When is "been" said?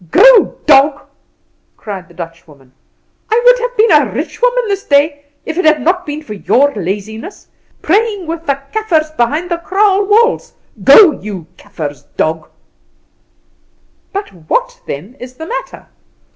3.77-3.91, 6.07-6.23